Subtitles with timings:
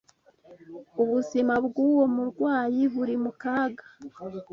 [1.01, 3.85] Ubuzima bwuwo murwayi buri mu kaga.